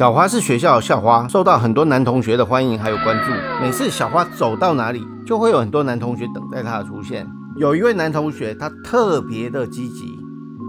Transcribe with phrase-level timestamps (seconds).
[0.00, 3.30] 小花是学校的校花，受到很多男同学的欢迎还有关注。
[3.60, 7.26] 每次小花走到哪里，就会有很多男同学等待她的出现。
[7.58, 10.18] 有一位男同学，他特别的积极。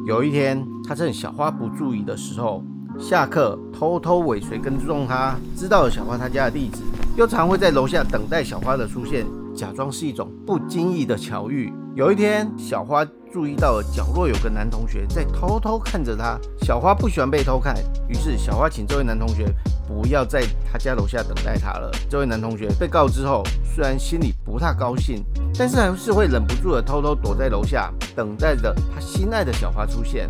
[0.05, 2.62] 有一天，他趁小花不注意的时候，
[2.99, 6.82] 下课偷偷尾随跟踪她，知道了小花她家的地址，
[7.16, 9.26] 又常会在楼下等待小花的出现，
[9.62, 11.71] 假装是一种不经意的巧遇。
[11.93, 13.05] 有一天，小花。
[13.31, 17.73] 注意到了角落有个男同学在偷偷看着她，小花不喜欢被偷看，
[18.09, 19.45] 于是小花请这位男同学
[19.88, 21.89] 不要在他家楼下等待他了。
[22.09, 25.23] 这位男同学被告知后，虽然心里不太高兴，
[25.57, 30.27] 但是还是会忍不住的偷偷躲在楼下，等待着他心爱的小花出现，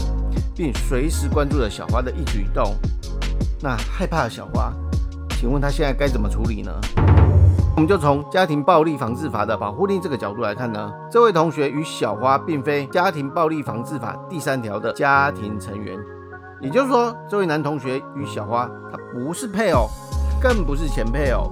[0.56, 2.76] 并随时关注着小花的一举一动。
[3.60, 4.72] 那害怕的小花，
[5.40, 6.72] 请问他现在该怎么处理呢？
[7.82, 15.98] 我们就从家庭暴力防治法的保护令这个角度来看呢，这位同学与小花并非家庭暴力防治法第三条的家庭成员，
[16.62, 19.90] 也就是说，这位男同学与小花他不是配偶，
[20.40, 21.52] 更不是前配偶，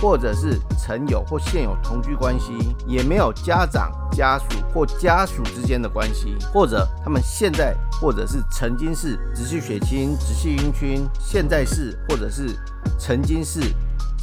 [0.00, 2.52] 或者是曾有或现有同居关系，
[2.86, 12.56] 也没有家长、家属或家属之间的关系，或者他们现在或者是曾经是直系血亲、直系姻亲，现在是或者是
[12.96, 13.74] 曾经是。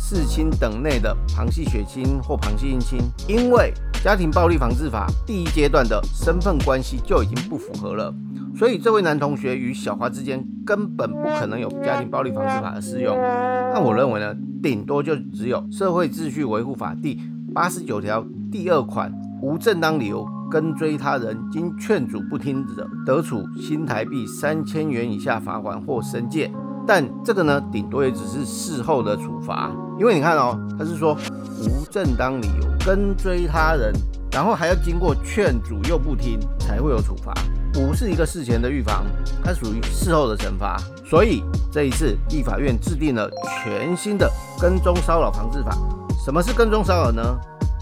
[0.03, 2.99] 四亲等内的旁系血亲或旁系姻亲，
[3.29, 3.71] 因为
[4.03, 8.13] 家庭暴力防治法第一阶段的身份关系就已经不符合了，
[8.57, 13.15] 所以这位男同学与小花之间根本不可能有家庭暴力防治法的适用。
[13.15, 17.21] 那我认为呢，顶多就只有社会秩序维护法第
[17.53, 26.51] 八十九条第二款，无正当理由跟追他人，经劝阻不听者，得处新台币三千元以下罚款或申诫。
[26.87, 31.15] 但这个呢，顶多也只是事后的处罚，因为你看哦，他是说
[31.59, 33.93] 无正当理由跟追他人，
[34.31, 37.33] 然后还要经过劝阻又不听，才会有处罚，
[37.71, 39.05] 不是一个事前的预防，
[39.43, 40.77] 它属于事后的惩罚。
[41.05, 43.29] 所以这一次立法院制定了
[43.63, 44.29] 全新的
[44.59, 45.77] 跟踪骚扰防治法。
[46.23, 47.21] 什么是跟踪骚扰呢？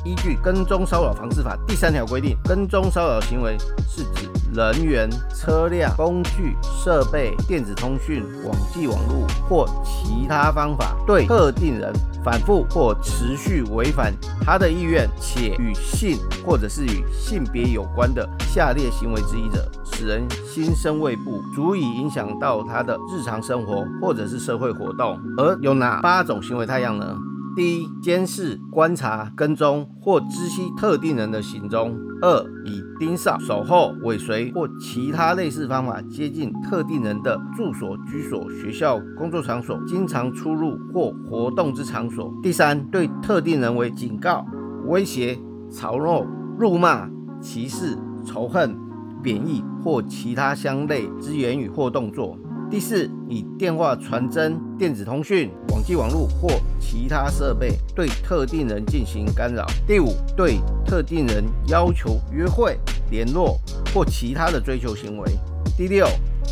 [0.06, 3.58] 依据《跟踪骚扰防治法》第三条规定，跟踪骚扰行为
[3.88, 11.94] 是指人员、车辆、工具、设备、电子通讯、网际网络或其他方法，对特定人
[12.24, 25.20] 反复或持续违反他的意愿，且与性或者是与性别有关的下列行为之一者，使人心生畏怖，足以影响到他的日常生活或者是社会活动。
[25.38, 27.16] 而有哪八种行为太阳呢？
[27.56, 44.46] 第一，监视、观察、跟踪或知悉特定人的行踪；二，以盯梢、守候、尾随或其他类似方法接近特定人的住所、居所、学校、工作场所、经常出入或活动之场所；第三，对特定人为警告、
[44.86, 45.38] 威胁、
[45.72, 46.26] 嘲弄、
[46.58, 47.10] 辱骂、
[47.42, 48.78] 歧视、仇恨、
[49.22, 52.38] 贬义或其他相类之言语或动作。
[52.70, 56.50] 第四，以电话传真、电子通讯、网际网络或
[56.80, 59.66] 其他设备对特定人进行干扰。
[59.88, 62.80] 第五，对特定人要求约会、
[63.10, 63.60] 联络
[63.92, 65.32] 或其他的追求行为。
[65.76, 66.08] 第六，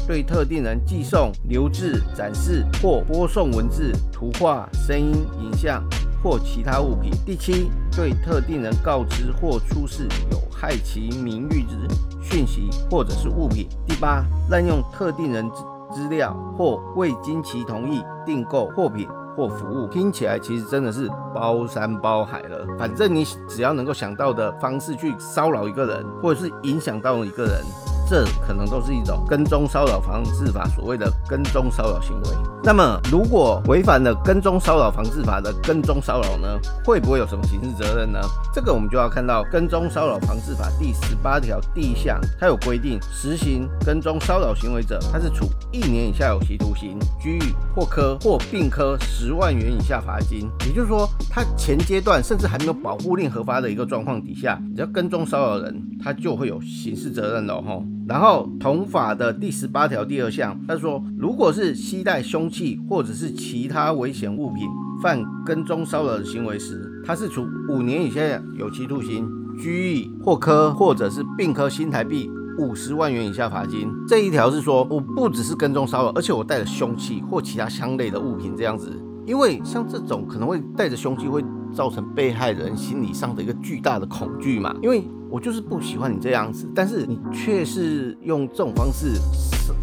[0.07, 5.87] 对特定人寄送、留置、展示或播送文字、图画、声音、影像
[6.23, 7.11] 或其他物品。
[7.27, 11.77] 第七，对特定人告知或出示有害其名誉之
[12.23, 13.67] 讯息或者是物品。
[13.85, 15.47] 第八，滥用特定人。
[15.97, 22.67] 资料或未经其同意订购货品或服务，听起来其实真的是包山包海了。
[22.77, 27.86] 反正你只要能够想到的方式去骚扰一个人，或者是影响到一个人。
[28.09, 32.29] 这可能都是一种跟踪骚扰防治法所谓的跟踪骚扰行为。
[32.63, 38.19] 那么，如果违反了跟踪骚扰防治法的跟踪骚扰呢，会不会有什么刑事责任呢？
[38.53, 50.49] 这个我们就要看到跟踪骚扰防治法第十八条第一项，它有规定，实行跟踪骚扰行为者，他是处一年以下有期徒刑、拘役或科或并科十万元以下罚金。
[50.65, 57.81] 也就是说，他前阶段甚至还没有保护令核发的一个状况底下，只要跟踪骚扰人，他就会有刑事责任了哈。
[58.07, 64.65] 然后同法的第十八条第二项，他说，如果是携带凶器或者是其他危险物品
[65.01, 68.21] 犯跟踪骚扰的行为时，他是处五年以下
[68.57, 69.29] 有期徒刑、
[69.61, 73.91] 拘役或科或者是并科新台币五十万元以下罚金。
[74.07, 78.89] 这一条是说，我不只是跟踪骚扰，而且我带着凶器或其他相类的物品这样子，
[79.25, 85.03] 因为像这种可能会带着凶器会造成被害人心理上的一个巨大的恐惧嘛，因为。
[85.29, 89.19] 我就是不喜欢你这样子，但是你却是用这种方式，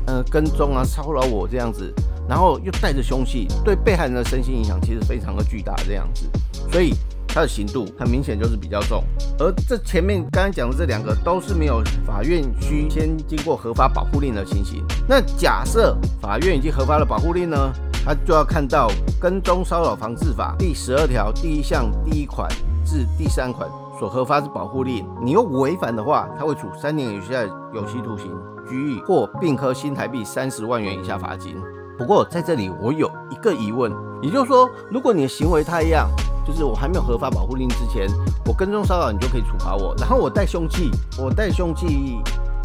[0.06, 1.92] 呃，跟踪啊，骚扰我这样子，
[2.26, 6.30] 然后又带着凶器，对被害人的身心影响其实非常的巨大这样子，
[6.72, 6.94] 所以
[7.28, 9.04] 他的刑度很明显就是比较重。
[9.38, 14.82] 而这前面刚刚讲的这两个都是没有法院需先经过合法保护令的情形。
[15.06, 17.70] 那假设法院已经核发了保护令呢？
[18.04, 22.46] 他就要看到《跟踪骚扰防治法》第十二条第一项第一款
[22.84, 23.66] 至第三款
[23.98, 27.42] 所核发之保护令，你又违反的话，他会处三年以下
[27.72, 28.30] 有期徒刑、
[28.68, 31.56] 拘役或并科新台币三十万元以下罚金。
[31.96, 33.90] 不过在这里我有一个疑问，
[34.20, 36.10] 也就是说，如果你的行为太一样，
[36.46, 38.06] 就是我还没有核发保护令之前，
[38.44, 42.18] 我跟踪骚扰你就可以处罚我，然后我带凶器，我带凶器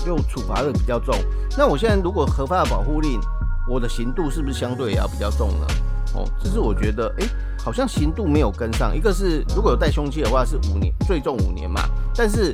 [0.06, 1.16] 又处罚的比较重，
[1.58, 3.22] 那我现在如果核发了保护令，
[3.70, 5.68] 我的刑度是不是相对也要比较重呢？
[6.16, 7.28] 哦，这是我觉得，哎，
[7.64, 8.96] 好像刑度没有跟上。
[8.96, 11.82] 一个是如果有带凶器的话是五年，最重五年嘛，
[12.16, 12.52] 但是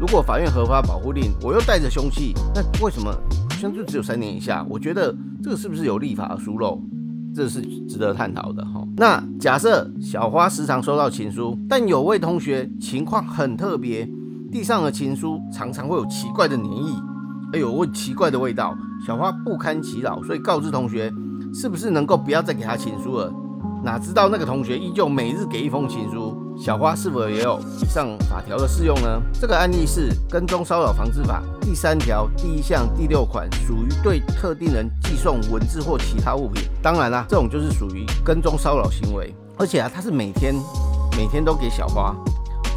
[0.00, 4.64] 如果法院核发保护令，我又带着凶器，那为什么好像就只有三年以下？
[4.70, 6.80] 我觉得这个是不是有立法的疏漏？
[7.34, 8.82] 这是值得探讨的哈。
[8.96, 14.08] 那假设小花时常收到情书，但有位同学情况很特别，
[14.50, 16.92] 地上的情书常常会有奇怪的粘液，
[17.50, 21.10] 哎呦，问奇怪的味道，小花不堪其扰，所以告知同学，
[21.54, 23.32] 是不是能够不要再给他情书了？
[23.82, 29.22] 哪知道那个同学依旧每日给一封情书，小花是否也有以上法条的适用呢？
[29.40, 36.64] 这个案例是《跟踪骚扰防治法》第三条第一项第六款，属于对特定人寄送文字或其他物品。
[36.82, 40.54] 当然啦，这种就是属于跟踪骚扰行为，而且啊，他是每天
[41.16, 42.14] 每天都给小花，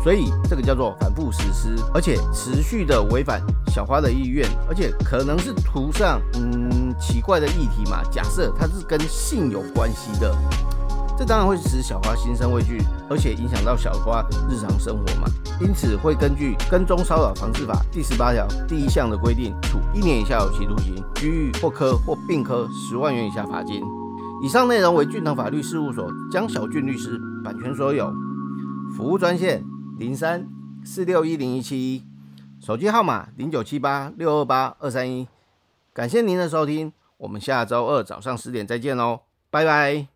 [0.03, 8.01] 所以这个叫做反复实施，而且持续的违反小花的意愿，而且可能是涂上嗯奇怪的议题嘛。
[8.11, 10.35] 假设它是跟性有关系的。
[11.19, 15.27] 这当然会使小花心生畏惧，而且影响到小花日常生活嘛。
[15.59, 23.83] 因此会根据《跟踪骚扰防治法》第十八条第一项的规定，处一年以下有期徒刑、拘役或科或并科十万元以下罚金。
[24.41, 28.11] 以上内容为俊腾法律事务所江小俊律师版权所有。
[28.97, 29.63] 服务专线
[30.01, 30.47] 零三
[30.83, 32.03] 四六一零一七一，
[32.59, 35.27] 手机号码零九七八六二八二三一。
[35.93, 39.19] 感谢您的收听，我们下周二早上十点再见喽，
[39.51, 40.11] 拜拜。